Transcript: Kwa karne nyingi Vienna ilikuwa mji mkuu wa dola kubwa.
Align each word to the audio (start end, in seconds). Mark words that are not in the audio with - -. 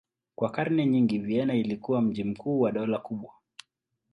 Kwa 0.35 0.49
karne 0.51 0.85
nyingi 0.85 1.17
Vienna 1.17 1.53
ilikuwa 1.55 2.01
mji 2.01 2.23
mkuu 2.23 2.59
wa 2.61 2.71
dola 2.71 2.97
kubwa. 2.97 3.31